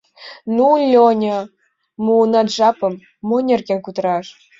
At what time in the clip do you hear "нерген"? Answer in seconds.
3.49-3.79